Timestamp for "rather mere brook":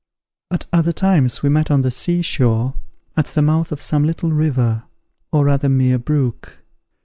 5.45-6.57